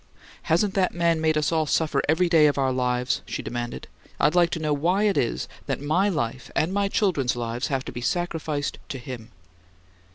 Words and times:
"Hasn't 0.49 0.73
that 0.73 0.95
man 0.95 1.21
made 1.21 1.37
us 1.37 1.51
all 1.51 1.67
suffer 1.67 2.01
every 2.09 2.27
day 2.27 2.47
of 2.47 2.57
our 2.57 2.71
lives?" 2.73 3.21
she 3.27 3.43
demanded. 3.43 3.87
"I'd 4.19 4.33
like 4.33 4.49
to 4.49 4.59
know 4.59 4.73
why 4.73 5.03
it 5.03 5.15
is 5.15 5.47
that 5.67 5.79
my 5.79 6.09
life 6.09 6.49
and 6.55 6.73
my 6.73 6.87
children's 6.87 7.35
lives 7.35 7.67
have 7.67 7.85
to 7.85 7.91
be 7.91 8.01
sacrificed 8.01 8.79
to 8.89 8.97
him?" 8.97 9.29